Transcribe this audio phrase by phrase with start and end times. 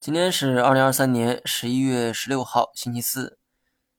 [0.00, 3.38] 今天是二零二三年十一月十六号，星期四。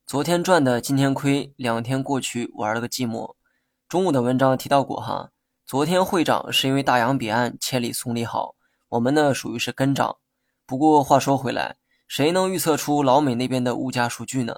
[0.08, 3.36] 昨天赚的今天亏，两天过去玩了个寂寞。
[3.88, 5.29] 中午的文章提到过哈，
[5.64, 8.56] 昨天会涨是因为大洋彼岸千里送利好，
[8.90, 10.18] 我们呢属于是跟涨。
[10.66, 11.75] 不过话说回来，
[12.07, 14.55] 谁能预测出老美那边的物价数据呢？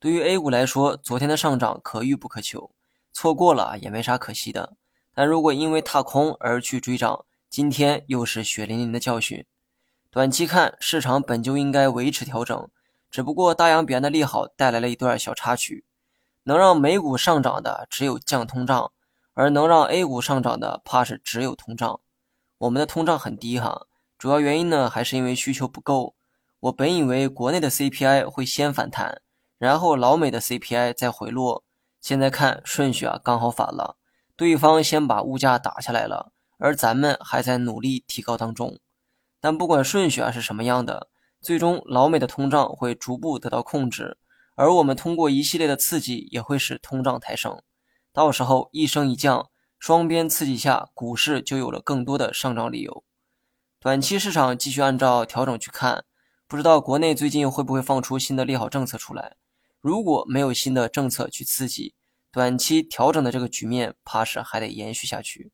[0.00, 2.72] 对于 A 股来说，昨天的上涨可遇不可求，
[3.12, 4.74] 错过了也没啥可惜的。
[5.14, 9.46] 但如果因为踏空而去追涨，今天又是血淋淋的教训。
[10.12, 12.68] 短期看，市场本就应该维持调整，
[13.10, 15.86] 只不过大洋彼岸的利好带来了一段小插曲。
[16.42, 18.92] 能让美股上涨的只有降通胀，
[19.32, 22.00] 而能让 A 股上涨的怕是只有通胀。
[22.58, 23.86] 我们的通胀很低哈，
[24.18, 26.14] 主要原因呢还是因为需求不够。
[26.60, 29.22] 我本以为国内的 CPI 会先反弹，
[29.56, 31.64] 然后老美的 CPI 再回落，
[32.02, 33.96] 现在看顺序啊刚好反了，
[34.36, 38.78] 对方先把物价打下来了，而咱们还在努力提高当中。
[39.42, 41.08] 但不管顺序啊是什么样的，
[41.40, 44.16] 最终老美的通胀会逐步得到控制，
[44.54, 47.60] 而我们通过一系列的刺激也会使通胀抬升，
[48.12, 53.02] 到时候一升一降，双边刺激下，股市就有了更多的上涨理由。
[53.80, 56.04] 短期市场继续按照调整去看，
[56.46, 59.34] 不知道国内最近会不会放出新的利好政策出来？
[59.80, 61.96] 如果没有新的政策去刺激，
[62.30, 65.50] 短期调整的这个局面怕是还得延续下去。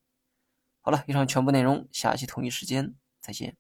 [0.83, 3.56] 好了，以上全部内容，下期同一时间再见。